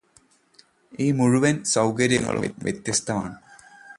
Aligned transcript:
ഈ 0.99 1.07
മുഴുവൻ 1.11 1.55
സൗകര്യങ്ങളും 1.65 2.47
വെത്യസ്തമാണ് 2.63 3.37